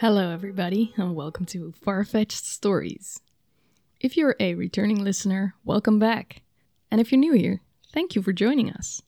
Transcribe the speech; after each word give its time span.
Hello, 0.00 0.30
everybody, 0.30 0.94
and 0.96 1.16
welcome 1.16 1.44
to 1.46 1.74
Farfetched 1.84 2.44
Stories. 2.44 3.18
If 3.98 4.16
you're 4.16 4.36
a 4.38 4.54
returning 4.54 5.02
listener, 5.02 5.56
welcome 5.64 5.98
back. 5.98 6.42
And 6.88 7.00
if 7.00 7.10
you're 7.10 7.18
new 7.18 7.32
here, 7.32 7.62
thank 7.92 8.14
you 8.14 8.22
for 8.22 8.32
joining 8.32 8.70
us. 8.70 9.02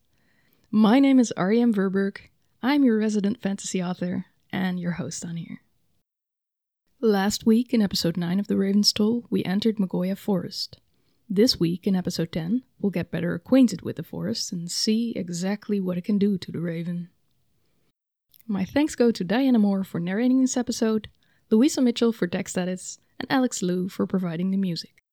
My 0.68 0.98
name 0.98 1.20
is 1.20 1.32
R.E.M. 1.36 1.72
Verberg. 1.72 2.16
I'm 2.60 2.82
your 2.82 2.98
resident 2.98 3.40
fantasy 3.40 3.80
author 3.80 4.26
and 4.50 4.80
your 4.80 4.94
host 4.94 5.24
on 5.24 5.36
here. 5.36 5.62
Last 7.00 7.46
week, 7.46 7.72
in 7.72 7.82
episode 7.82 8.16
9 8.16 8.40
of 8.40 8.48
The 8.48 8.56
Raven's 8.56 8.92
Toll, 8.92 9.26
we 9.30 9.44
entered 9.44 9.76
Magoya 9.76 10.18
Forest. 10.18 10.80
This 11.28 11.60
week, 11.60 11.86
in 11.86 11.94
episode 11.94 12.32
10, 12.32 12.64
we'll 12.80 12.90
get 12.90 13.12
better 13.12 13.32
acquainted 13.32 13.82
with 13.82 13.94
the 13.94 14.02
forest 14.02 14.50
and 14.50 14.68
see 14.68 15.12
exactly 15.14 15.78
what 15.78 15.98
it 15.98 16.04
can 16.04 16.18
do 16.18 16.36
to 16.38 16.50
the 16.50 16.60
raven. 16.60 17.10
My 18.50 18.64
thanks 18.64 18.96
go 18.96 19.12
to 19.12 19.22
Diana 19.22 19.60
Moore 19.60 19.84
for 19.84 20.00
narrating 20.00 20.40
this 20.40 20.56
episode, 20.56 21.08
Louisa 21.50 21.80
Mitchell 21.80 22.12
for 22.12 22.26
text 22.26 22.58
edits, 22.58 22.98
and 23.20 23.30
Alex 23.30 23.62
Liu 23.62 23.88
for 23.88 24.08
providing 24.08 24.50
the 24.50 24.56
music. 24.56 25.04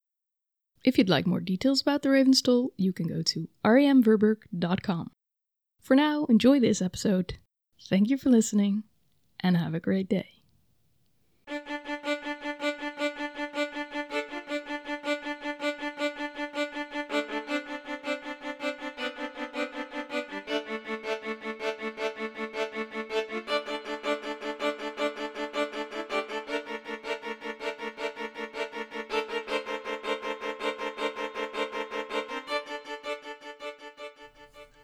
If 0.84 0.98
you'd 0.98 1.08
like 1.08 1.28
more 1.28 1.40
details 1.40 1.80
about 1.80 2.02
the 2.02 2.10
Raven's 2.10 2.42
Toll, 2.42 2.72
you 2.78 2.92
can 2.92 3.06
go 3.06 3.22
to 3.22 3.48
remverberg.com. 3.64 5.12
For 5.80 5.96
now, 5.96 6.26
enjoy 6.26 6.60
this 6.60 6.82
episode. 6.82 7.36
Thank 7.88 8.10
you 8.10 8.18
for 8.18 8.32
listening, 8.32 8.86
and 9.40 9.56
have 9.56 9.76
a 9.76 9.80
great 9.80 10.10
day. 10.10 10.30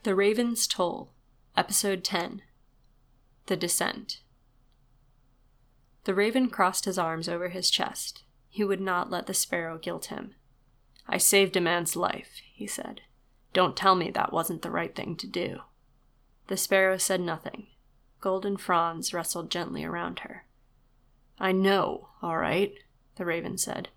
The 0.04 0.16
Raven's 0.16 0.68
Toll, 0.68 1.14
Episode 1.56 2.04
10 2.04 2.42
The 3.46 3.56
Descent. 3.56 4.20
The 6.04 6.14
raven 6.14 6.50
crossed 6.50 6.84
his 6.84 6.98
arms 6.98 7.30
over 7.30 7.48
his 7.48 7.72
chest. 7.72 8.24
He 8.50 8.66
would 8.66 8.82
not 8.82 9.10
let 9.10 9.28
the 9.28 9.34
sparrow 9.34 9.78
guilt 9.78 10.08
him. 10.08 10.36
I 11.08 11.18
saved 11.18 11.56
a 11.56 11.62
man's 11.62 11.96
life, 11.96 12.42
he 12.54 12.68
said. 12.68 13.00
Don't 13.54 13.78
tell 13.78 13.96
me 13.96 14.12
that 14.12 14.34
wasn't 14.34 14.62
the 14.62 14.72
right 14.72 14.94
thing 14.94 15.16
to 15.16 15.26
do. 15.26 15.60
The 16.48 16.58
sparrow 16.58 16.98
said 16.98 17.22
nothing. 17.22 17.68
Golden 18.20 18.58
fronds 18.58 19.14
rustled 19.14 19.50
gently 19.50 19.86
around 19.86 20.20
her. 20.20 20.44
I 21.40 21.54
know, 21.54 22.10
all 22.22 22.36
right, 22.36 22.74
the 23.16 23.24
raven 23.24 23.58
said. 23.58 23.88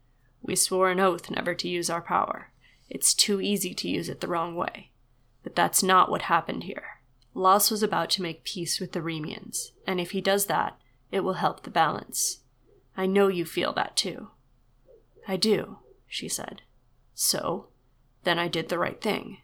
We 0.41 0.55
swore 0.55 0.89
an 0.89 1.01
oath 1.01 1.29
never 1.31 1.57
to 1.57 1.69
use 1.69 1.91
our 1.91 2.01
power. 2.01 2.53
It's 2.89 3.13
too 3.13 3.41
easy 3.41 3.75
to 3.75 3.89
use 3.89 4.09
it 4.09 4.21
the 4.21 4.29
wrong 4.29 4.55
way. 4.55 4.93
But 5.47 5.55
that's 5.55 5.81
not 5.81 6.11
what 6.11 6.23
happened 6.23 6.65
here. 6.65 6.99
Laos 7.33 7.71
was 7.71 7.81
about 7.81 8.11
to 8.11 8.23
make 8.23 8.43
peace 8.43 8.81
with 8.81 8.91
the 8.91 9.01
Remians, 9.01 9.71
and 9.87 10.01
if 10.01 10.11
he 10.11 10.21
does 10.21 10.47
that, 10.47 10.77
it 11.13 11.21
will 11.21 11.35
help 11.35 11.63
the 11.63 11.71
balance. 11.71 12.41
I 12.97 13.07
know 13.07 13.29
you 13.29 13.45
feel 13.45 13.73
that 13.75 13.95
too. 13.95 14.31
I 15.29 15.37
do, 15.37 15.79
she 16.09 16.29
said. 16.29 16.63
So, 17.15 17.69
then 18.25 18.41
I 18.41 18.49
did 18.49 18.69
the 18.69 18.79
right 18.81 19.01
thing. 19.01 19.39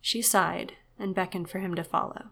She 0.00 0.22
sighed 0.22 0.72
and 0.98 1.14
beckoned 1.14 1.48
for 1.48 1.60
him 1.60 1.76
to 1.76 1.84
follow. 1.84 2.30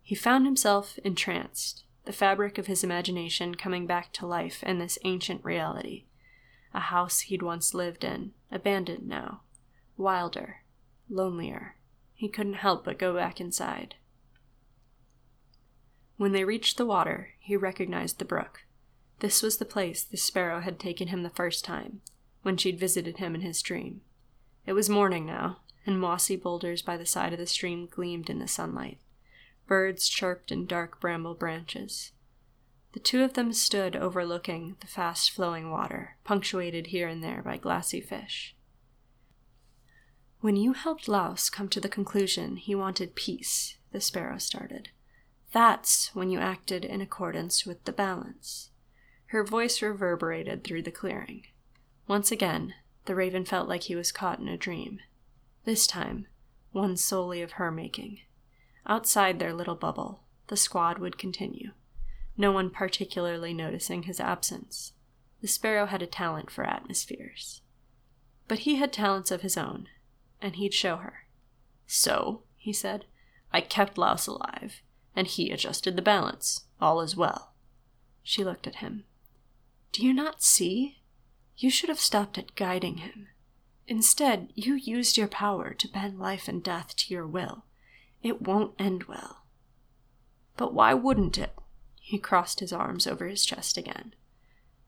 He 0.00 0.14
found 0.14 0.46
himself 0.46 1.00
entranced, 1.02 1.82
the 2.04 2.12
fabric 2.12 2.58
of 2.58 2.68
his 2.68 2.84
imagination 2.84 3.56
coming 3.56 3.88
back 3.88 4.12
to 4.12 4.24
life 4.24 4.62
in 4.62 4.78
this 4.78 5.00
ancient 5.04 5.44
reality. 5.44 6.04
A 6.72 6.78
house 6.78 7.22
he'd 7.22 7.42
once 7.42 7.74
lived 7.74 8.04
in, 8.04 8.34
abandoned 8.52 9.08
now, 9.08 9.40
wilder, 9.96 10.58
lonelier. 11.10 11.74
He 12.18 12.28
couldn't 12.28 12.54
help 12.54 12.84
but 12.84 12.98
go 12.98 13.14
back 13.14 13.40
inside. 13.40 13.94
When 16.16 16.32
they 16.32 16.42
reached 16.42 16.76
the 16.76 16.84
water, 16.84 17.34
he 17.38 17.56
recognized 17.56 18.18
the 18.18 18.24
brook. 18.24 18.64
This 19.20 19.40
was 19.40 19.58
the 19.58 19.64
place 19.64 20.02
the 20.02 20.16
sparrow 20.16 20.58
had 20.58 20.80
taken 20.80 21.08
him 21.08 21.22
the 21.22 21.30
first 21.30 21.64
time, 21.64 22.00
when 22.42 22.56
she'd 22.56 22.80
visited 22.80 23.18
him 23.18 23.36
in 23.36 23.42
his 23.42 23.62
dream. 23.62 24.00
It 24.66 24.72
was 24.72 24.90
morning 24.90 25.26
now, 25.26 25.58
and 25.86 26.00
mossy 26.00 26.34
boulders 26.34 26.82
by 26.82 26.96
the 26.96 27.06
side 27.06 27.32
of 27.32 27.38
the 27.38 27.46
stream 27.46 27.86
gleamed 27.86 28.28
in 28.28 28.40
the 28.40 28.48
sunlight. 28.48 28.98
Birds 29.68 30.08
chirped 30.08 30.50
in 30.50 30.66
dark 30.66 31.00
bramble 31.00 31.34
branches. 31.34 32.10
The 32.94 33.00
two 33.00 33.22
of 33.22 33.34
them 33.34 33.52
stood 33.52 33.94
overlooking 33.94 34.74
the 34.80 34.88
fast 34.88 35.30
flowing 35.30 35.70
water, 35.70 36.16
punctuated 36.24 36.88
here 36.88 37.06
and 37.06 37.22
there 37.22 37.42
by 37.42 37.58
glassy 37.58 38.00
fish. 38.00 38.56
When 40.40 40.54
you 40.54 40.72
helped 40.72 41.08
Laos 41.08 41.50
come 41.50 41.68
to 41.70 41.80
the 41.80 41.88
conclusion 41.88 42.58
he 42.58 42.72
wanted 42.72 43.16
peace, 43.16 43.76
the 43.90 44.00
sparrow 44.00 44.38
started. 44.38 44.90
That's 45.52 46.14
when 46.14 46.30
you 46.30 46.38
acted 46.38 46.84
in 46.84 47.00
accordance 47.00 47.66
with 47.66 47.84
the 47.84 47.92
balance. 47.92 48.70
Her 49.26 49.42
voice 49.42 49.82
reverberated 49.82 50.62
through 50.62 50.82
the 50.82 50.92
clearing. 50.92 51.46
Once 52.06 52.30
again, 52.30 52.74
the 53.06 53.16
raven 53.16 53.44
felt 53.44 53.68
like 53.68 53.84
he 53.84 53.96
was 53.96 54.12
caught 54.12 54.38
in 54.38 54.46
a 54.46 54.56
dream. 54.56 55.00
This 55.64 55.88
time, 55.88 56.28
one 56.70 56.96
solely 56.96 57.42
of 57.42 57.52
her 57.52 57.72
making. 57.72 58.20
Outside 58.86 59.40
their 59.40 59.52
little 59.52 59.74
bubble, 59.74 60.22
the 60.46 60.56
squad 60.56 60.98
would 60.98 61.18
continue, 61.18 61.72
no 62.36 62.52
one 62.52 62.70
particularly 62.70 63.52
noticing 63.52 64.04
his 64.04 64.20
absence. 64.20 64.92
The 65.40 65.48
sparrow 65.48 65.86
had 65.86 66.00
a 66.00 66.06
talent 66.06 66.48
for 66.50 66.64
atmospheres. 66.64 67.60
But 68.46 68.60
he 68.60 68.76
had 68.76 68.92
talents 68.92 69.30
of 69.30 69.42
his 69.42 69.56
own, 69.56 69.88
and 70.40 70.56
he'd 70.56 70.74
show 70.74 70.96
her. 70.96 71.26
So, 71.86 72.42
he 72.56 72.72
said, 72.72 73.06
I 73.52 73.60
kept 73.60 73.98
Laos 73.98 74.26
alive, 74.26 74.82
and 75.16 75.26
he 75.26 75.50
adjusted 75.50 75.96
the 75.96 76.02
balance. 76.02 76.66
All 76.80 77.00
is 77.00 77.16
well. 77.16 77.54
She 78.22 78.44
looked 78.44 78.66
at 78.66 78.76
him. 78.76 79.04
Do 79.92 80.04
you 80.04 80.12
not 80.12 80.42
see? 80.42 80.98
You 81.56 81.70
should 81.70 81.88
have 81.88 82.00
stopped 82.00 82.38
at 82.38 82.54
guiding 82.54 82.98
him. 82.98 83.28
Instead, 83.86 84.52
you 84.54 84.74
used 84.74 85.16
your 85.16 85.28
power 85.28 85.72
to 85.72 85.88
bend 85.88 86.18
life 86.18 86.46
and 86.46 86.62
death 86.62 86.94
to 86.96 87.14
your 87.14 87.26
will. 87.26 87.64
It 88.22 88.42
won't 88.42 88.74
end 88.78 89.04
well. 89.04 89.44
But 90.56 90.74
why 90.74 90.92
wouldn't 90.92 91.38
it? 91.38 91.54
He 92.00 92.18
crossed 92.18 92.60
his 92.60 92.72
arms 92.72 93.06
over 93.06 93.26
his 93.26 93.46
chest 93.46 93.78
again. 93.78 94.14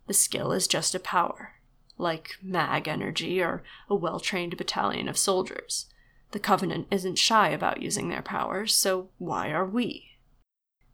The 0.06 0.14
skill 0.14 0.52
is 0.52 0.66
just 0.66 0.94
a 0.94 1.00
power 1.00 1.59
like 2.00 2.36
mag 2.42 2.88
energy 2.88 3.40
or 3.40 3.62
a 3.88 3.94
well 3.94 4.20
trained 4.20 4.56
battalion 4.56 5.08
of 5.08 5.18
soldiers. 5.18 5.86
The 6.32 6.38
Covenant 6.38 6.86
isn't 6.90 7.18
shy 7.18 7.48
about 7.48 7.82
using 7.82 8.08
their 8.08 8.22
powers, 8.22 8.76
so 8.76 9.08
why 9.18 9.50
are 9.50 9.66
we? 9.66 10.10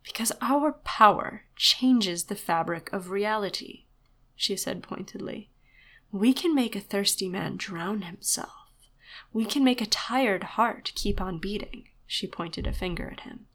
Because 0.03 0.33
our 0.41 0.73
power 0.73 1.45
changes 1.57 2.25
the 2.25 2.37
fabric 2.37 2.93
of 2.93 3.11
reality, 3.11 3.85
she 4.35 4.57
said 4.57 4.83
pointedly. 4.83 5.51
We 6.13 6.33
can 6.33 6.55
make 6.55 6.77
a 6.77 6.81
thirsty 6.81 7.29
man 7.29 7.57
drown 7.57 8.03
himself. 8.03 8.51
We 9.33 9.45
can 9.45 9.65
make 9.65 9.81
a 9.81 9.87
tired 9.87 10.45
heart 10.45 10.93
keep 10.95 11.21
on 11.21 11.39
beating, 11.39 11.89
she 12.07 12.27
pointed 12.27 12.67
a 12.67 12.73
finger 12.73 13.11
at 13.11 13.21
him. 13.21 13.47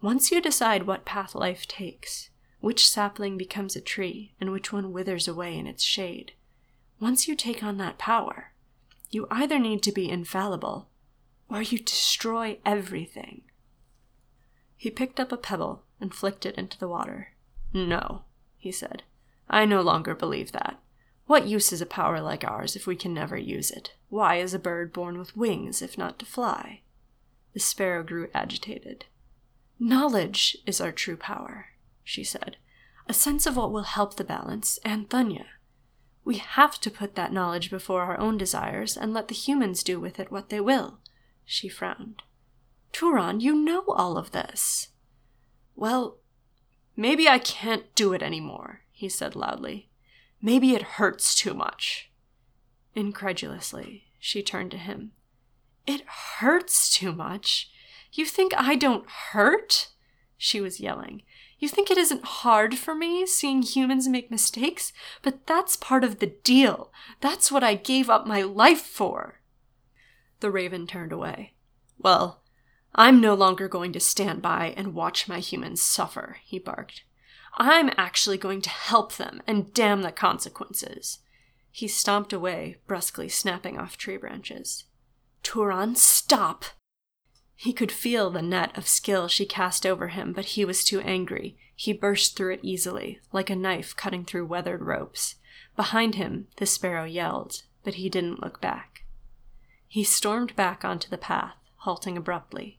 Once 0.00 0.30
you 0.30 0.40
decide 0.40 0.86
what 0.86 1.04
path 1.04 1.34
life 1.34 1.66
takes, 1.66 2.30
which 2.60 2.88
sapling 2.88 3.36
becomes 3.36 3.76
a 3.76 3.80
tree 3.80 4.34
and 4.40 4.52
which 4.52 4.72
one 4.72 4.92
withers 4.92 5.26
away 5.26 5.58
in 5.58 5.66
its 5.66 5.82
shade, 5.82 6.32
once 7.00 7.28
you 7.28 7.34
take 7.34 7.62
on 7.62 7.76
that 7.78 7.98
power, 7.98 8.52
you 9.10 9.26
either 9.30 9.58
need 9.58 9.82
to 9.82 9.92
be 9.92 10.10
infallible 10.10 10.88
or 11.48 11.62
you 11.62 11.78
destroy 11.78 12.58
everything. 12.64 13.42
He 14.76 14.90
picked 14.90 15.20
up 15.20 15.32
a 15.32 15.36
pebble 15.36 15.84
and 16.00 16.14
flicked 16.14 16.44
it 16.44 16.56
into 16.56 16.78
the 16.78 16.88
water. 16.88 17.32
No, 17.72 18.22
he 18.58 18.72
said. 18.72 19.02
I 19.48 19.64
no 19.64 19.80
longer 19.80 20.14
believe 20.14 20.52
that. 20.52 20.78
What 21.26 21.46
use 21.46 21.72
is 21.72 21.80
a 21.80 21.86
power 21.86 22.20
like 22.20 22.44
ours 22.44 22.76
if 22.76 22.86
we 22.86 22.96
can 22.96 23.12
never 23.12 23.36
use 23.36 23.70
it? 23.70 23.94
Why 24.08 24.36
is 24.36 24.54
a 24.54 24.58
bird 24.58 24.92
born 24.92 25.18
with 25.18 25.36
wings 25.36 25.82
if 25.82 25.98
not 25.98 26.18
to 26.20 26.26
fly? 26.26 26.82
The 27.52 27.60
sparrow 27.60 28.02
grew 28.02 28.28
agitated. 28.34 29.06
Knowledge 29.78 30.56
is 30.66 30.80
our 30.80 30.92
true 30.92 31.16
power, 31.16 31.66
she 32.04 32.22
said. 32.22 32.56
A 33.08 33.14
sense 33.14 33.46
of 33.46 33.56
what 33.56 33.72
will 33.72 33.82
help 33.82 34.16
the 34.16 34.24
balance 34.24 34.78
and 34.84 35.08
Thunya. 35.08 35.46
We 36.26 36.38
have 36.38 36.80
to 36.80 36.90
put 36.90 37.14
that 37.14 37.32
knowledge 37.32 37.70
before 37.70 38.02
our 38.02 38.18
own 38.18 38.36
desires 38.36 38.96
and 38.96 39.14
let 39.14 39.28
the 39.28 39.34
humans 39.34 39.84
do 39.84 40.00
with 40.00 40.18
it 40.18 40.32
what 40.32 40.48
they 40.48 40.58
will. 40.58 40.98
She 41.44 41.68
frowned. 41.68 42.24
Turon, 42.92 43.40
you 43.40 43.54
know 43.54 43.84
all 43.86 44.18
of 44.18 44.32
this. 44.32 44.88
Well, 45.76 46.18
maybe 46.96 47.28
I 47.28 47.38
can't 47.38 47.94
do 47.94 48.12
it 48.12 48.24
anymore, 48.24 48.80
he 48.90 49.08
said 49.08 49.36
loudly. 49.36 49.88
Maybe 50.42 50.74
it 50.74 50.96
hurts 50.98 51.32
too 51.32 51.54
much. 51.54 52.10
Incredulously, 52.96 54.06
she 54.18 54.42
turned 54.42 54.72
to 54.72 54.78
him. 54.78 55.12
It 55.86 56.02
hurts 56.40 56.92
too 56.92 57.12
much? 57.12 57.70
You 58.12 58.26
think 58.26 58.52
I 58.56 58.74
don't 58.74 59.08
hurt? 59.08 59.90
She 60.36 60.60
was 60.60 60.80
yelling. 60.80 61.22
You 61.58 61.68
think 61.68 61.90
it 61.90 61.98
isn't 61.98 62.24
hard 62.24 62.76
for 62.76 62.94
me 62.94 63.24
seeing 63.26 63.62
humans 63.62 64.08
make 64.08 64.30
mistakes? 64.30 64.92
But 65.22 65.46
that's 65.46 65.76
part 65.76 66.04
of 66.04 66.18
the 66.18 66.26
deal. 66.26 66.92
That's 67.20 67.50
what 67.50 67.64
I 67.64 67.74
gave 67.74 68.10
up 68.10 68.26
my 68.26 68.42
life 68.42 68.82
for. 68.82 69.40
The 70.40 70.50
raven 70.50 70.86
turned 70.86 71.12
away. 71.12 71.54
Well, 71.98 72.42
I'm 72.94 73.20
no 73.20 73.34
longer 73.34 73.68
going 73.68 73.92
to 73.92 74.00
stand 74.00 74.42
by 74.42 74.74
and 74.76 74.94
watch 74.94 75.28
my 75.28 75.38
humans 75.38 75.82
suffer, 75.82 76.38
he 76.44 76.58
barked. 76.58 77.04
I'm 77.58 77.90
actually 77.96 78.36
going 78.36 78.60
to 78.62 78.70
help 78.70 79.16
them 79.16 79.42
and 79.46 79.72
damn 79.72 80.02
the 80.02 80.12
consequences. 80.12 81.20
He 81.70 81.88
stomped 81.88 82.32
away, 82.32 82.76
brusquely 82.86 83.30
snapping 83.30 83.78
off 83.78 83.96
tree 83.96 84.18
branches. 84.18 84.84
Turan, 85.42 85.94
stop! 85.94 86.66
He 87.56 87.72
could 87.72 87.90
feel 87.90 88.30
the 88.30 88.42
net 88.42 88.76
of 88.76 88.86
skill 88.86 89.28
she 89.28 89.46
cast 89.46 89.86
over 89.86 90.08
him, 90.08 90.32
but 90.32 90.44
he 90.44 90.64
was 90.64 90.84
too 90.84 91.00
angry. 91.00 91.56
He 91.74 91.92
burst 91.92 92.36
through 92.36 92.54
it 92.54 92.60
easily, 92.62 93.20
like 93.32 93.50
a 93.50 93.56
knife 93.56 93.96
cutting 93.96 94.24
through 94.24 94.46
weathered 94.46 94.82
ropes. 94.82 95.36
Behind 95.74 96.14
him, 96.14 96.48
the 96.56 96.66
sparrow 96.66 97.04
yelled, 97.04 97.62
but 97.82 97.94
he 97.94 98.08
didn't 98.08 98.42
look 98.42 98.60
back. 98.60 99.04
He 99.88 100.04
stormed 100.04 100.54
back 100.54 100.84
onto 100.84 101.08
the 101.08 101.18
path, 101.18 101.56
halting 101.78 102.16
abruptly. 102.16 102.78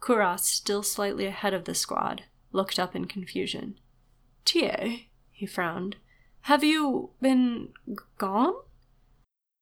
Kuras, 0.00 0.40
still 0.40 0.82
slightly 0.82 1.26
ahead 1.26 1.52
of 1.52 1.64
the 1.64 1.74
squad, 1.74 2.24
looked 2.52 2.78
up 2.78 2.94
in 2.94 3.06
confusion. 3.06 3.78
Tie, 4.44 5.06
he 5.30 5.46
frowned, 5.46 5.96
have 6.46 6.64
you 6.64 7.10
been 7.20 7.68
gone? 8.18 8.54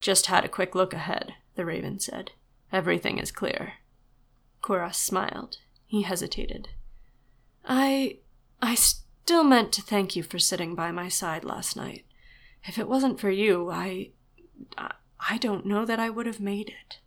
Just 0.01 0.27
had 0.27 0.47
a 0.47 0.49
quick 0.49 0.75
look 0.75 0.95
ahead, 0.95 1.35
the 1.55 1.67
raven 1.67 1.99
said. 1.99 2.33
Everything 2.73 3.19
is 3.19 3.31
clear. 3.31 3.75
Kuras 4.63 4.97
smiled. 4.97 5.59
He 5.87 6.03
hesitated. 6.03 6.69
I. 7.65 8.19
I 8.63 8.75
still 8.75 9.43
meant 9.43 9.73
to 9.73 9.83
thank 9.83 10.15
you 10.15 10.23
for 10.23 10.39
sitting 10.39 10.75
by 10.75 10.91
my 10.91 11.09
side 11.09 11.45
last 11.45 11.77
night. 11.77 12.05
If 12.65 12.79
it 12.79 12.89
wasn't 12.89 13.21
for 13.21 13.31
you, 13.31 13.71
I. 13.71 14.11
I 14.77 15.39
don't 15.39 15.67
know 15.67 15.85
that 15.85 16.01
I 16.01 16.11
would 16.11 16.27
have 16.27 16.41
made 16.41 16.69
it. 16.69 16.99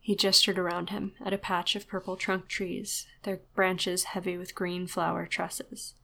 He 0.00 0.16
gestured 0.16 0.58
around 0.58 0.88
him 0.88 1.12
at 1.22 1.34
a 1.34 1.38
patch 1.38 1.76
of 1.76 1.86
purple 1.86 2.16
trunk 2.16 2.48
trees, 2.48 3.06
their 3.24 3.40
branches 3.54 4.04
heavy 4.04 4.38
with 4.38 4.54
green 4.54 4.86
flower 4.86 5.26
tresses. 5.26 5.94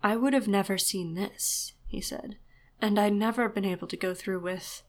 I 0.00 0.14
would 0.14 0.32
have 0.32 0.46
never 0.46 0.78
seen 0.78 1.14
this, 1.14 1.72
he 1.88 2.00
said, 2.00 2.36
and 2.80 3.00
I'd 3.00 3.14
never 3.14 3.48
been 3.48 3.64
able 3.64 3.88
to 3.88 3.96
go 3.96 4.14
through 4.14 4.38
with. 4.40 4.82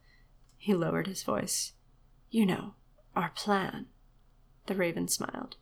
He 0.55 0.75
lowered 0.75 1.07
his 1.07 1.23
voice. 1.23 1.73
You 2.29 2.45
know, 2.45 2.75
our 3.15 3.31
plan. 3.35 3.87
The 4.69 4.75
raven 4.75 5.07
smiled. 5.07 5.55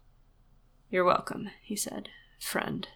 You're 0.89 1.05
welcome, 1.05 1.49
he 1.61 1.77
said, 1.77 2.09
friend. 2.41 2.89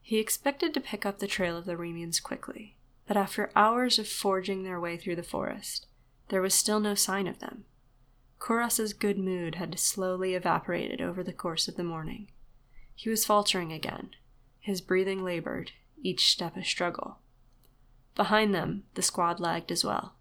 He 0.00 0.16
expected 0.16 0.72
to 0.72 0.80
pick 0.80 1.04
up 1.04 1.18
the 1.18 1.26
trail 1.26 1.58
of 1.58 1.66
the 1.66 1.76
Remians 1.76 2.22
quickly, 2.22 2.78
but 3.06 3.18
after 3.18 3.50
hours 3.54 3.98
of 3.98 4.08
forging 4.08 4.62
their 4.62 4.80
way 4.80 4.96
through 4.96 5.16
the 5.16 5.22
forest, 5.22 5.86
there 6.30 6.40
was 6.40 6.54
still 6.54 6.80
no 6.80 6.94
sign 6.94 7.26
of 7.26 7.40
them. 7.40 7.66
Kuras's 8.38 8.94
good 8.94 9.18
mood 9.18 9.56
had 9.56 9.78
slowly 9.78 10.34
evaporated 10.34 11.02
over 11.02 11.22
the 11.22 11.34
course 11.34 11.68
of 11.68 11.76
the 11.76 11.84
morning. 11.84 12.30
He 12.94 13.10
was 13.10 13.26
faltering 13.26 13.70
again, 13.70 14.16
his 14.60 14.80
breathing 14.80 15.22
labored, 15.22 15.72
each 16.02 16.30
step 16.32 16.56
a 16.56 16.64
struggle. 16.64 17.18
Behind 18.14 18.54
them, 18.54 18.84
the 18.94 19.02
squad 19.02 19.40
lagged 19.40 19.70
as 19.70 19.84
well. 19.84 20.14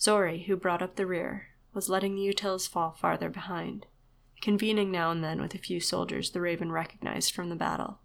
Zori, 0.00 0.44
who 0.44 0.54
brought 0.54 0.82
up 0.82 0.94
the 0.94 1.04
rear, 1.04 1.48
was 1.74 1.88
letting 1.88 2.14
the 2.14 2.26
Utils 2.26 2.68
fall 2.68 2.92
farther 2.92 3.30
behind, 3.30 3.86
convening 4.40 4.90
now 4.90 5.10
and 5.10 5.22
then 5.22 5.40
with 5.40 5.54
a 5.54 5.58
few 5.58 5.80
soldiers 5.80 6.30
the 6.30 6.40
Raven 6.40 6.70
recognized 6.72 7.34
from 7.34 7.48
the 7.48 7.56
battle. 7.56 8.00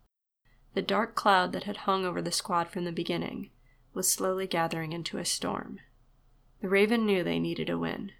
The 0.74 0.81
dark 0.81 1.16
cloud 1.16 1.54
that 1.54 1.64
had 1.64 1.78
hung 1.78 2.06
over 2.06 2.22
the 2.22 2.31
squad 2.31 2.69
from 2.69 2.86
the 2.86 2.92
beginning 2.92 3.50
was 3.94 4.12
slowly 4.12 4.48
gathering 4.48 4.94
into 4.94 5.18
a 5.18 5.25
storm. 5.25 5.80
The 6.62 6.69
Raven 6.69 7.06
knew 7.06 7.24
they 7.24 7.40
needed 7.40 7.69
a 7.69 7.78
win. 7.78 8.12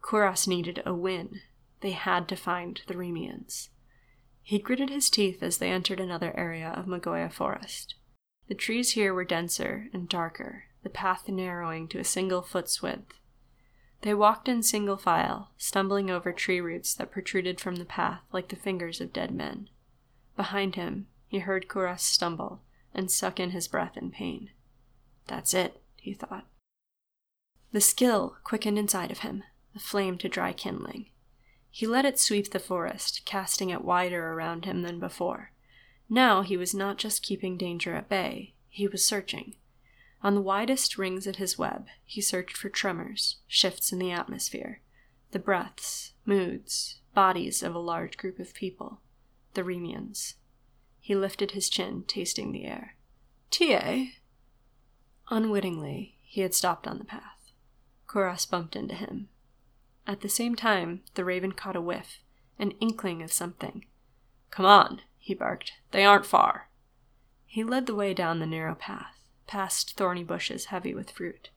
Kuras 0.00 0.46
needed 0.46 0.82
a 0.86 0.94
win. 0.94 1.40
They 1.80 1.90
had 1.90 2.28
to 2.28 2.36
find 2.36 2.80
the 2.86 2.94
Remians. 2.94 3.68
He 4.42 4.58
gritted 4.58 4.90
his 4.90 5.10
teeth 5.10 5.42
as 5.42 5.58
they 5.58 5.70
entered 5.70 6.00
another 6.00 6.36
area 6.36 6.68
of 6.68 6.86
Magoya 6.86 7.32
forest. 7.32 7.94
The 8.48 8.54
trees 8.54 8.92
here 8.92 9.14
were 9.14 9.24
denser 9.24 9.88
and 9.92 10.08
darker, 10.08 10.64
the 10.82 10.90
path 10.90 11.28
narrowing 11.28 11.88
to 11.88 11.98
a 11.98 12.04
single 12.04 12.42
foot's 12.42 12.82
width. 12.82 13.14
They 14.02 14.14
walked 14.14 14.48
in 14.48 14.62
single 14.62 14.96
file, 14.96 15.52
stumbling 15.56 16.10
over 16.10 16.32
tree 16.32 16.60
roots 16.60 16.92
that 16.94 17.12
protruded 17.12 17.60
from 17.60 17.76
the 17.76 17.84
path 17.84 18.20
like 18.32 18.48
the 18.48 18.56
fingers 18.56 19.00
of 19.00 19.12
dead 19.12 19.32
men. 19.32 19.68
Behind 20.36 20.74
him, 20.74 21.06
he 21.28 21.38
heard 21.38 21.68
Kuras 21.68 22.00
stumble 22.00 22.62
and 22.92 23.10
suck 23.10 23.38
in 23.38 23.50
his 23.50 23.68
breath 23.68 23.96
in 23.96 24.10
pain. 24.10 24.50
That's 25.28 25.54
it, 25.54 25.80
he 25.96 26.14
thought. 26.14 26.46
The 27.70 27.80
skill 27.80 28.36
quickened 28.42 28.78
inside 28.78 29.12
of 29.12 29.20
him, 29.20 29.44
the 29.72 29.80
flame 29.80 30.18
to 30.18 30.28
dry 30.28 30.52
kindling. 30.52 31.06
He 31.70 31.86
let 31.86 32.04
it 32.04 32.18
sweep 32.18 32.50
the 32.50 32.58
forest, 32.58 33.22
casting 33.24 33.70
it 33.70 33.84
wider 33.84 34.32
around 34.32 34.64
him 34.64 34.82
than 34.82 34.98
before. 34.98 35.52
Now 36.10 36.42
he 36.42 36.56
was 36.56 36.74
not 36.74 36.98
just 36.98 37.22
keeping 37.22 37.56
danger 37.56 37.94
at 37.94 38.08
bay, 38.08 38.54
he 38.68 38.88
was 38.88 39.06
searching. 39.06 39.54
On 40.24 40.36
the 40.36 40.40
widest 40.40 40.96
rings 40.96 41.26
of 41.26 41.36
his 41.36 41.58
web, 41.58 41.88
he 42.04 42.20
searched 42.20 42.56
for 42.56 42.68
tremors, 42.68 43.38
shifts 43.48 43.92
in 43.92 43.98
the 43.98 44.12
atmosphere, 44.12 44.80
the 45.32 45.40
breaths, 45.40 46.12
moods, 46.24 47.00
bodies 47.12 47.60
of 47.62 47.74
a 47.74 47.80
large 47.80 48.16
group 48.16 48.38
of 48.38 48.54
people, 48.54 49.00
the 49.54 49.64
Remians. 49.64 50.34
He 51.00 51.16
lifted 51.16 51.50
his 51.50 51.68
chin, 51.68 52.04
tasting 52.06 52.52
the 52.52 52.66
air. 52.66 52.94
T.A. 53.50 54.14
Unwittingly, 55.28 56.18
he 56.22 56.42
had 56.42 56.54
stopped 56.54 56.86
on 56.86 56.98
the 56.98 57.04
path. 57.04 57.52
Kuras 58.06 58.48
bumped 58.48 58.76
into 58.76 58.94
him. 58.94 59.28
At 60.06 60.20
the 60.20 60.28
same 60.28 60.54
time, 60.54 61.02
the 61.14 61.24
raven 61.24 61.52
caught 61.52 61.76
a 61.76 61.80
whiff, 61.80 62.20
an 62.60 62.72
inkling 62.72 63.22
of 63.22 63.32
something. 63.32 63.86
Come 64.50 64.66
on, 64.66 65.00
he 65.18 65.34
barked. 65.34 65.72
They 65.90 66.04
aren't 66.04 66.26
far. 66.26 66.68
He 67.44 67.64
led 67.64 67.86
the 67.86 67.94
way 67.94 68.14
down 68.14 68.38
the 68.38 68.46
narrow 68.46 68.76
path 68.76 69.21
past 69.46 69.96
thorny 69.96 70.24
bushes 70.24 70.66
heavy 70.66 70.94
with 70.94 71.10
fruit. 71.10 71.50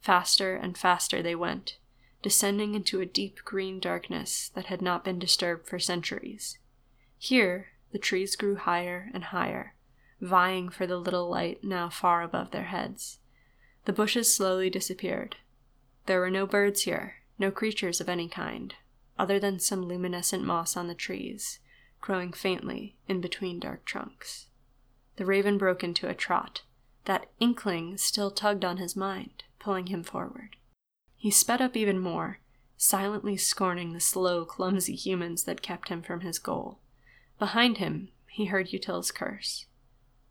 Faster 0.00 0.56
and 0.56 0.76
faster 0.76 1.22
they 1.22 1.34
went, 1.34 1.76
descending 2.22 2.74
into 2.74 3.00
a 3.00 3.06
deep 3.06 3.38
green 3.44 3.80
darkness 3.80 4.50
that 4.54 4.66
had 4.66 4.82
not 4.82 5.04
been 5.04 5.18
disturbed 5.18 5.66
for 5.68 5.78
centuries. 5.78 6.58
Here, 7.18 7.68
the 7.92 7.98
trees 7.98 8.36
grew 8.36 8.56
higher 8.56 9.10
and 9.12 9.24
higher, 9.24 9.74
vying 10.20 10.68
for 10.68 10.86
the 10.86 10.96
little 10.96 11.28
light 11.28 11.64
now 11.64 11.88
far 11.88 12.22
above 12.22 12.50
their 12.50 12.64
heads. 12.64 13.18
The 13.84 13.92
bushes 13.92 14.32
slowly 14.32 14.70
disappeared. 14.70 15.36
There 16.06 16.20
were 16.20 16.30
no 16.30 16.46
birds 16.46 16.82
here, 16.82 17.16
no 17.38 17.50
creatures 17.50 18.00
of 18.00 18.08
any 18.08 18.28
kind, 18.28 18.74
other 19.18 19.38
than 19.38 19.58
some 19.58 19.84
luminescent 19.84 20.44
moss 20.44 20.76
on 20.76 20.88
the 20.88 20.94
trees, 20.94 21.58
growing 22.00 22.32
faintly 22.32 22.96
in 23.08 23.20
between 23.20 23.60
dark 23.60 23.84
trunks. 23.84 24.46
The 25.16 25.26
raven 25.26 25.58
broke 25.58 25.84
into 25.84 26.08
a 26.08 26.14
trot, 26.14 26.62
that 27.04 27.26
inkling 27.40 27.96
still 27.96 28.30
tugged 28.30 28.64
on 28.64 28.76
his 28.76 28.96
mind, 28.96 29.44
pulling 29.58 29.86
him 29.86 30.02
forward. 30.02 30.56
He 31.16 31.30
sped 31.30 31.60
up 31.60 31.76
even 31.76 31.98
more, 31.98 32.40
silently 32.76 33.36
scorning 33.36 33.92
the 33.92 34.00
slow, 34.00 34.44
clumsy 34.44 34.94
humans 34.94 35.44
that 35.44 35.62
kept 35.62 35.88
him 35.88 36.02
from 36.02 36.20
his 36.20 36.38
goal. 36.38 36.78
Behind 37.38 37.78
him, 37.78 38.08
he 38.28 38.46
heard 38.46 38.72
Util's 38.72 39.10
curse, 39.10 39.66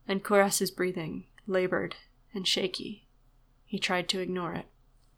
and 0.08 0.24
Kuras's 0.24 0.72
breathing, 0.72 1.26
labored 1.48 1.96
and 2.34 2.48
shaky. 2.48 3.08
He 3.66 3.80
tried 3.80 4.08
to 4.10 4.20
ignore 4.20 4.54
it. 4.54 4.68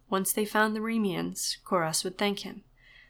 Once 0.10 0.34
they 0.34 0.46
found 0.46 0.76
the 0.76 0.82
Remians, 0.82 1.58
Kuras 1.66 2.04
would 2.04 2.18
thank 2.18 2.40
him. 2.40 2.64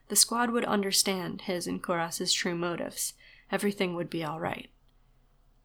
The 0.09 0.15
squad 0.15 0.51
would 0.51 0.65
understand 0.65 1.41
his 1.41 1.67
and 1.67 1.81
Kuras's 1.81 2.33
true 2.33 2.55
motives. 2.55 3.13
Everything 3.51 3.95
would 3.95 4.09
be 4.09 4.23
all 4.23 4.39
right. 4.39 4.69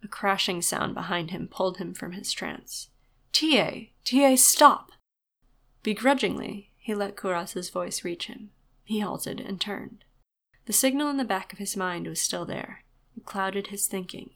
A 0.03 0.09
crashing 0.09 0.63
sound 0.63 0.95
behind 0.95 1.31
him 1.31 1.49
pulled 1.49 1.79
him 1.79 1.95
from 1.95 2.13
his 2.13 2.33
trance. 2.33 2.89
Tie! 3.33 3.91
Tie, 4.05 4.35
stop! 4.35 4.93
Begrudgingly, 5.83 6.71
he 6.77 6.95
let 6.95 7.17
Kuras's 7.17 7.71
voice 7.71 8.05
reach 8.05 8.27
him. 8.27 8.51
He 8.85 9.01
halted 9.01 9.41
and 9.41 9.61
turned. 9.61 10.05
The 10.67 10.73
signal 10.73 11.11
in 11.11 11.17
the 11.17 11.25
back 11.25 11.53
of 11.53 11.59
his 11.59 11.77
mind 11.77 12.07
was 12.07 12.21
still 12.21 12.45
there. 12.45 12.85
It 13.17 13.25
clouded 13.25 13.69
his 13.69 13.87
thinking, 13.87 14.31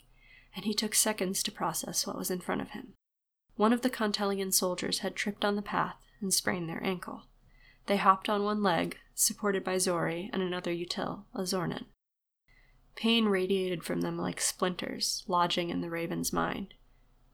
and 0.55 0.64
he 0.64 0.75
took 0.75 0.95
seconds 0.95 1.43
to 1.43 1.52
process 1.52 2.07
what 2.07 2.17
was 2.17 2.31
in 2.31 2.40
front 2.40 2.61
of 2.61 2.71
him. 2.71 2.95
One 3.57 3.73
of 3.73 3.83
the 3.83 3.90
Contelian 3.90 4.52
soldiers 4.52 5.00
had 5.00 5.17
tripped 5.17 5.45
on 5.45 5.57
the 5.57 5.62
path 5.62 5.97
and 6.21 6.33
sprained 6.33 6.69
their 6.69 6.83
ankle. 6.85 7.25
They 7.87 7.97
hopped 7.97 8.29
on 8.29 8.45
one 8.45 8.62
leg, 8.62 8.99
supported 9.14 9.64
by 9.64 9.79
Zori 9.79 10.31
and 10.33 10.43
another 10.43 10.73
util, 10.73 11.25
a 11.35 11.43
Zornan. 11.43 11.87
Pain 12.97 13.27
radiated 13.27 13.83
from 13.83 14.01
them 14.01 14.19
like 14.19 14.41
splinters, 14.41 15.25
lodging 15.27 15.71
in 15.71 15.81
the 15.81 15.91
raven's 15.91 16.33
mind. 16.33 16.75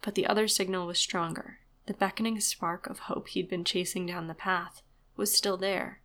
But 0.03 0.15
the 0.15 0.27
other 0.27 0.49
signal 0.49 0.87
was 0.87 0.99
stronger. 0.99 1.59
The 1.87 1.95
beckoning 1.95 2.41
spark 2.41 2.87
of 2.87 3.01
hope 3.01 3.29
he'd 3.29 3.49
been 3.49 3.65
chasing 3.65 4.07
down 4.07 4.27
the 4.27 4.35
path 4.35 4.83
was 5.17 5.35
still 5.35 5.57
there. 5.57 6.01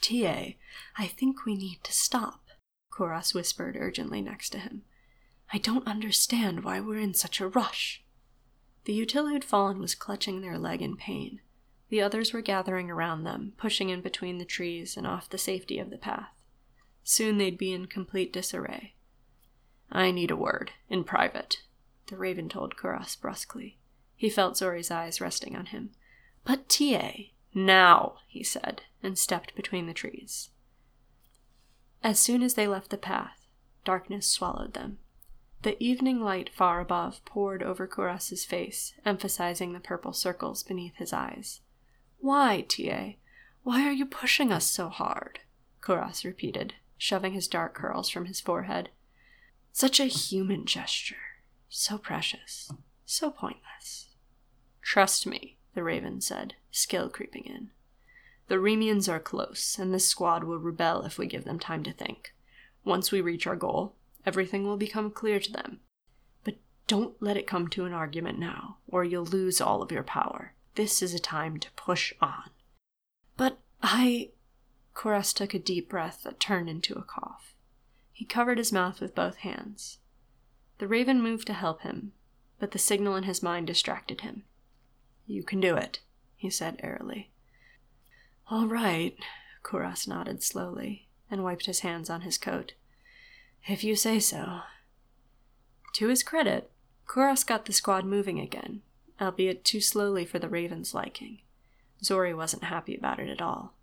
Tie, 0.00 0.56
I 0.96 1.06
think 1.06 1.44
we 1.44 1.54
need 1.54 1.80
to 1.84 1.92
stop, 1.92 2.42
Kuras 2.90 3.34
whispered 3.34 3.76
urgently 3.78 4.20
next 4.20 4.50
to 4.50 4.58
him. 4.58 4.82
I 5.52 5.58
don't 5.58 5.86
understand 5.86 6.64
why 6.64 6.80
we're 6.80 6.98
in 6.98 7.14
such 7.14 7.40
a 7.40 7.48
rush. 7.48 8.02
The 8.84 8.98
Util 8.98 9.30
who'd 9.30 9.44
fallen 9.44 9.78
was 9.78 9.94
clutching 9.94 10.40
their 10.40 10.58
leg 10.58 10.82
in 10.82 10.96
pain. 10.96 11.40
The 11.88 12.00
others 12.00 12.32
were 12.32 12.40
gathering 12.40 12.90
around 12.90 13.24
them, 13.24 13.52
pushing 13.58 13.90
in 13.90 14.00
between 14.00 14.38
the 14.38 14.44
trees 14.44 14.96
and 14.96 15.06
off 15.06 15.28
the 15.28 15.38
safety 15.38 15.78
of 15.78 15.90
the 15.90 15.98
path. 15.98 16.41
Soon 17.04 17.38
they'd 17.38 17.58
be 17.58 17.72
in 17.72 17.86
complete 17.86 18.32
disarray. 18.32 18.94
I 19.90 20.10
need 20.10 20.30
a 20.30 20.36
word, 20.36 20.72
in 20.88 21.04
private, 21.04 21.62
the 22.06 22.16
raven 22.16 22.48
told 22.48 22.76
Kuras 22.76 23.16
brusquely. 23.16 23.78
He 24.16 24.30
felt 24.30 24.56
Zori's 24.56 24.90
eyes 24.90 25.20
resting 25.20 25.56
on 25.56 25.66
him. 25.66 25.90
But 26.44 26.68
T.A., 26.68 27.32
now, 27.54 28.18
he 28.26 28.42
said, 28.42 28.82
and 29.02 29.18
stepped 29.18 29.54
between 29.54 29.86
the 29.86 29.92
trees. 29.92 30.50
As 32.02 32.18
soon 32.18 32.42
as 32.42 32.54
they 32.54 32.66
left 32.66 32.90
the 32.90 32.96
path, 32.96 33.46
darkness 33.84 34.26
swallowed 34.26 34.74
them. 34.74 34.98
The 35.62 35.80
evening 35.82 36.20
light 36.20 36.50
far 36.50 36.80
above 36.80 37.24
poured 37.24 37.62
over 37.62 37.86
Kuras's 37.86 38.44
face, 38.44 38.94
emphasizing 39.04 39.72
the 39.72 39.80
purple 39.80 40.12
circles 40.12 40.62
beneath 40.62 40.96
his 40.96 41.12
eyes. 41.12 41.60
Why, 42.18 42.64
T.A.? 42.68 43.18
Why 43.62 43.86
are 43.86 43.92
you 43.92 44.06
pushing 44.06 44.50
us 44.50 44.64
so 44.64 44.88
hard? 44.88 45.40
Kuras 45.80 46.24
repeated, 46.24 46.74
shoving 47.02 47.32
his 47.32 47.48
dark 47.48 47.74
curls 47.74 48.08
from 48.08 48.26
his 48.26 48.40
forehead. 48.40 48.88
Such 49.72 49.98
a 49.98 50.04
human 50.04 50.64
gesture. 50.66 51.16
So 51.68 51.98
precious. 51.98 52.70
So 53.04 53.28
pointless. 53.28 54.10
Trust 54.82 55.26
me, 55.26 55.56
the 55.74 55.82
raven 55.82 56.20
said, 56.20 56.54
skill 56.70 57.08
creeping 57.08 57.42
in. 57.42 57.70
The 58.46 58.54
Remians 58.54 59.12
are 59.12 59.18
close, 59.18 59.80
and 59.80 59.92
this 59.92 60.06
squad 60.06 60.44
will 60.44 60.60
rebel 60.60 61.02
if 61.02 61.18
we 61.18 61.26
give 61.26 61.42
them 61.42 61.58
time 61.58 61.82
to 61.82 61.92
think. 61.92 62.34
Once 62.84 63.10
we 63.10 63.20
reach 63.20 63.48
our 63.48 63.56
goal, 63.56 63.96
everything 64.24 64.64
will 64.64 64.76
become 64.76 65.10
clear 65.10 65.40
to 65.40 65.50
them. 65.52 65.80
But 66.44 66.54
don't 66.86 67.20
let 67.20 67.36
it 67.36 67.48
come 67.48 67.66
to 67.70 67.84
an 67.84 67.92
argument 67.92 68.38
now, 68.38 68.76
or 68.86 69.02
you'll 69.02 69.24
lose 69.24 69.60
all 69.60 69.82
of 69.82 69.90
your 69.90 70.04
power. 70.04 70.52
This 70.76 71.02
is 71.02 71.14
a 71.14 71.18
time 71.18 71.58
to 71.58 71.70
push 71.72 72.12
on. 72.20 72.50
But 73.36 73.58
I. 73.82 74.28
Kuras 74.94 75.32
took 75.32 75.54
a 75.54 75.58
deep 75.58 75.88
breath 75.88 76.22
that 76.24 76.40
turned 76.40 76.68
into 76.68 76.94
a 76.94 77.02
cough. 77.02 77.54
He 78.12 78.24
covered 78.24 78.58
his 78.58 78.72
mouth 78.72 79.00
with 79.00 79.14
both 79.14 79.36
hands. 79.38 79.98
The 80.78 80.88
raven 80.88 81.22
moved 81.22 81.46
to 81.46 81.54
help 81.54 81.82
him, 81.82 82.12
but 82.58 82.72
the 82.72 82.78
signal 82.78 83.16
in 83.16 83.24
his 83.24 83.42
mind 83.42 83.66
distracted 83.66 84.20
him. 84.20 84.44
You 85.26 85.42
can 85.42 85.60
do 85.60 85.76
it, 85.76 86.00
he 86.36 86.50
said 86.50 86.80
airily. 86.82 87.30
All 88.48 88.66
right, 88.66 89.16
Kuras 89.62 90.06
nodded 90.06 90.42
slowly 90.42 91.08
and 91.30 91.42
wiped 91.42 91.66
his 91.66 91.80
hands 91.80 92.10
on 92.10 92.20
his 92.20 92.36
coat. 92.36 92.74
If 93.66 93.82
you 93.84 93.96
say 93.96 94.18
so. 94.20 94.60
To 95.94 96.08
his 96.08 96.22
credit, 96.22 96.70
Kuras 97.06 97.46
got 97.46 97.64
the 97.64 97.72
squad 97.72 98.04
moving 98.04 98.38
again, 98.40 98.82
albeit 99.20 99.64
too 99.64 99.80
slowly 99.80 100.24
for 100.24 100.38
the 100.38 100.48
Raven's 100.48 100.94
liking. 100.94 101.40
Zori 102.02 102.34
wasn't 102.34 102.64
happy 102.64 102.96
about 102.96 103.20
it 103.20 103.28
at 103.28 103.40
all. 103.40 103.74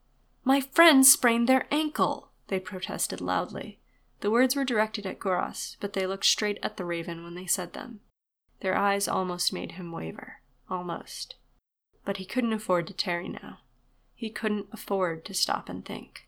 My 0.49 0.61
friends 0.61 1.11
sprained 1.13 1.47
their 1.47 1.67
ankle, 1.69 2.31
they 2.47 2.59
protested 2.59 3.21
loudly. 3.21 3.77
The 4.21 4.31
words 4.31 4.55
were 4.55 4.65
directed 4.65 5.05
at 5.05 5.19
Kuras, 5.19 5.77
but 5.79 5.93
they 5.93 6.07
looked 6.07 6.25
straight 6.25 6.57
at 6.63 6.75
the 6.75 6.85
Raven 6.85 7.23
when 7.23 7.35
they 7.35 7.45
said 7.45 7.73
them. 7.73 7.99
Their 8.61 8.75
eyes 8.75 9.07
almost 9.07 9.53
made 9.53 9.73
him 9.73 9.91
waver. 9.91 10.41
Almost. 10.67 11.35
But 12.03 12.17
he 12.17 12.25
couldn't 12.25 12.53
afford 12.53 12.87
to 12.87 12.93
tarry 12.93 13.29
now. 13.29 13.59
He 14.15 14.31
couldn't 14.31 14.65
afford 14.71 15.23
to 15.25 15.35
stop 15.35 15.69
and 15.69 15.85
think. 15.85 16.27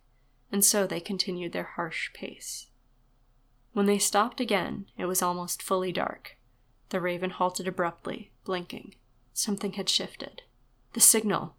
And 0.52 0.64
so 0.64 0.86
they 0.86 1.00
continued 1.00 1.54
their 1.54 1.72
harsh 1.76 2.14
pace. 2.14 2.68
When 3.74 3.88
they 3.88 3.98
stopped 3.98 4.40
again, 4.40 4.86
it 5.00 5.06
was 5.06 5.24
almost 5.24 5.64
fully 5.64 5.92
dark. 5.92 6.38
The 6.90 7.02
raven 7.02 7.32
halted 7.32 7.68
abruptly, 7.68 8.30
blinking. 8.46 8.94
Something 9.34 9.74
had 9.74 9.90
shifted. 9.90 10.44
The 10.94 11.00
signal. 11.00 11.56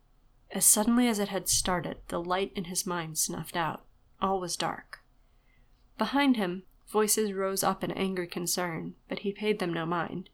As 0.53 0.67
suddenly 0.67 1.09
as 1.09 1.19
it 1.19 1.29
had 1.29 1.49
started, 1.49 1.99
the 2.09 2.23
light 2.23 2.53
in 2.55 2.65
his 2.65 2.87
mind 2.87 3.19
snuffed 3.19 3.57
out. 3.57 3.85
All 4.21 4.39
was 4.39 4.57
dark. 4.57 5.01
Behind 5.99 6.37
him, 6.37 6.65
voices 6.87 7.33
rose 7.33 7.65
up 7.65 7.83
in 7.83 7.91
angry 7.91 8.27
concern, 8.27 8.95
but 9.09 9.21
he 9.21 9.33
paid 9.33 9.59
them 9.59 9.73
no 9.73 9.87
mind. 9.87 10.29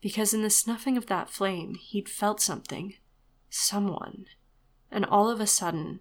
Because 0.00 0.34
in 0.34 0.42
the 0.42 0.50
snuffing 0.50 0.96
of 0.96 1.06
that 1.06 1.30
flame, 1.30 1.76
he'd 1.76 2.08
felt 2.08 2.40
something. 2.40 2.94
Someone. 3.48 4.26
And 4.90 5.06
all 5.06 5.30
of 5.30 5.40
a 5.40 5.46
sudden, 5.46 6.00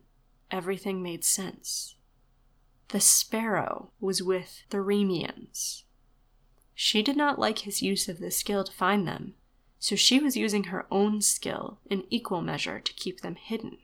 everything 0.52 1.02
made 1.02 1.24
sense 1.24 1.96
the 2.94 3.00
sparrow 3.00 3.92
was 4.00 4.22
with 4.22 4.66
the 4.70 4.78
Remians. 4.78 5.84
She 6.76 7.02
did 7.02 7.18
not 7.18 7.40
like 7.40 7.60
his 7.60 7.82
use 7.82 8.08
of 8.08 8.20
the 8.20 8.30
skill 8.30 8.64
to 8.64 8.72
find 8.72 9.08
them, 9.08 9.34
so 9.84 9.98
she 9.98 10.18
was 10.18 10.38
using 10.38 10.64
her 10.64 10.86
own 10.90 11.22
skill 11.22 11.78
in 11.90 12.06
equal 12.10 12.42
measure 12.42 12.80
to 12.80 12.94
keep 12.94 13.20
them 13.20 13.36
hidden. 13.36 13.80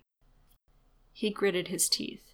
He 1.12 1.30
gritted 1.30 1.68
his 1.68 1.90
teeth. 1.90 2.32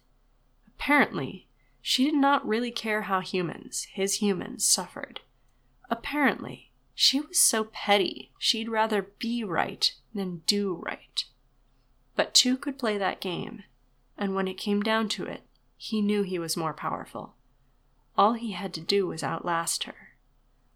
Apparently, 0.68 1.48
she 1.82 2.04
did 2.04 2.14
not 2.14 2.46
really 2.46 2.70
care 2.70 3.02
how 3.02 3.18
humans, 3.18 3.88
his 3.92 4.22
humans, 4.22 4.64
suffered. 4.64 5.18
Apparently, 5.90 6.70
she 6.94 7.20
was 7.20 7.40
so 7.40 7.64
petty 7.64 8.30
she'd 8.38 8.68
rather 8.68 9.10
be 9.18 9.42
right 9.42 9.92
than 10.14 10.42
do 10.46 10.80
right. 10.86 11.24
But 12.14 12.34
two 12.34 12.56
could 12.56 12.78
play 12.78 12.96
that 12.98 13.20
game, 13.20 13.64
and 14.16 14.36
when 14.36 14.46
it 14.46 14.58
came 14.58 14.80
down 14.80 15.08
to 15.08 15.24
it, 15.24 15.42
he 15.76 16.00
knew 16.00 16.22
he 16.22 16.38
was 16.38 16.56
more 16.56 16.72
powerful. 16.72 17.34
All 18.16 18.34
he 18.34 18.52
had 18.52 18.72
to 18.74 18.80
do 18.80 19.08
was 19.08 19.24
outlast 19.24 19.84
her. 19.84 20.05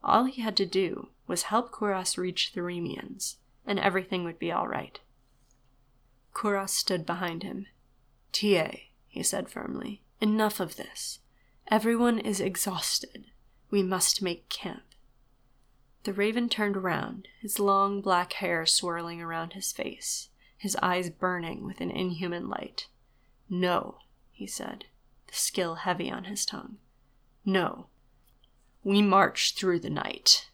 All 0.02 0.24
he 0.24 0.42
had 0.42 0.56
to 0.56 0.66
do 0.66 1.08
was 1.26 1.44
help 1.44 1.70
Kuras 1.70 2.16
reach 2.16 2.52
the 2.52 2.62
Remians, 2.62 3.36
and 3.66 3.78
everything 3.78 4.24
would 4.24 4.38
be 4.38 4.50
all 4.50 4.66
right. 4.66 4.98
Kuras 6.34 6.70
stood 6.70 7.04
behind 7.04 7.42
him. 7.42 7.66
Ta, 8.32 8.70
he 9.08 9.22
said 9.22 9.50
firmly, 9.50 10.02
enough 10.20 10.60
of 10.60 10.76
this. 10.76 11.18
Everyone 11.68 12.18
is 12.18 12.40
exhausted. 12.40 13.26
We 13.70 13.82
must 13.82 14.22
make 14.22 14.48
camp. 14.48 14.82
The 16.04 16.12
raven 16.12 16.48
turned 16.48 16.76
around, 16.76 17.28
his 17.40 17.58
long 17.58 18.00
black 18.00 18.32
hair 18.34 18.64
swirling 18.64 19.20
around 19.20 19.52
his 19.52 19.70
face, 19.70 20.30
his 20.56 20.76
eyes 20.82 21.10
burning 21.10 21.64
with 21.64 21.80
an 21.80 21.90
inhuman 21.90 22.48
light. 22.48 22.86
No, 23.48 23.98
he 24.32 24.46
said, 24.46 24.86
the 25.26 25.34
skill 25.34 25.76
heavy 25.76 26.10
on 26.10 26.24
his 26.24 26.46
tongue. 26.46 26.78
No. 27.44 27.86
We 28.82 29.02
march 29.02 29.54
through 29.54 29.80
the 29.80 29.90
night. 29.90 30.49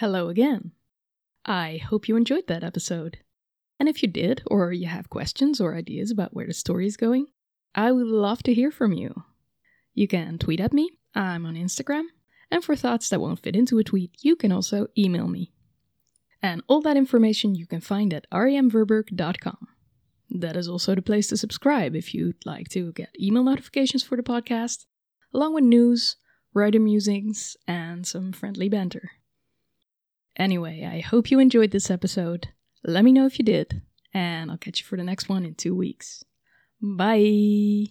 Hello 0.00 0.30
again. 0.30 0.72
I 1.44 1.76
hope 1.76 2.08
you 2.08 2.16
enjoyed 2.16 2.46
that 2.46 2.64
episode. 2.64 3.18
And 3.78 3.86
if 3.86 4.02
you 4.02 4.08
did, 4.08 4.42
or 4.46 4.72
you 4.72 4.86
have 4.86 5.10
questions 5.10 5.60
or 5.60 5.76
ideas 5.76 6.10
about 6.10 6.32
where 6.32 6.46
the 6.46 6.54
story 6.54 6.86
is 6.86 6.96
going, 6.96 7.26
I 7.74 7.92
would 7.92 8.06
love 8.06 8.42
to 8.44 8.54
hear 8.54 8.70
from 8.70 8.94
you. 8.94 9.24
You 9.92 10.08
can 10.08 10.38
tweet 10.38 10.58
at 10.58 10.72
me, 10.72 10.88
I'm 11.14 11.44
on 11.44 11.54
Instagram, 11.54 12.04
and 12.50 12.64
for 12.64 12.74
thoughts 12.74 13.10
that 13.10 13.20
won't 13.20 13.40
fit 13.40 13.54
into 13.54 13.76
a 13.76 13.84
tweet, 13.84 14.12
you 14.22 14.36
can 14.36 14.52
also 14.52 14.86
email 14.96 15.28
me. 15.28 15.52
And 16.40 16.62
all 16.66 16.80
that 16.80 16.96
information 16.96 17.54
you 17.54 17.66
can 17.66 17.82
find 17.82 18.14
at 18.14 18.26
remverberg.com. 18.32 19.68
That 20.30 20.56
is 20.56 20.66
also 20.66 20.94
the 20.94 21.02
place 21.02 21.28
to 21.28 21.36
subscribe 21.36 21.94
if 21.94 22.14
you'd 22.14 22.46
like 22.46 22.70
to 22.70 22.92
get 22.92 23.14
email 23.20 23.44
notifications 23.44 24.02
for 24.02 24.16
the 24.16 24.22
podcast, 24.22 24.86
along 25.34 25.52
with 25.52 25.64
news, 25.64 26.16
writer 26.54 26.80
musings, 26.80 27.54
and 27.68 28.06
some 28.06 28.32
friendly 28.32 28.70
banter. 28.70 29.10
Anyway, 30.40 30.88
I 30.90 31.00
hope 31.00 31.30
you 31.30 31.38
enjoyed 31.38 31.70
this 31.70 31.90
episode. 31.90 32.48
Let 32.82 33.04
me 33.04 33.12
know 33.12 33.26
if 33.26 33.38
you 33.38 33.44
did, 33.44 33.82
and 34.14 34.50
I'll 34.50 34.56
catch 34.56 34.80
you 34.80 34.86
for 34.86 34.96
the 34.96 35.04
next 35.04 35.28
one 35.28 35.44
in 35.44 35.54
two 35.54 35.74
weeks. 35.74 36.24
Bye! 36.80 37.88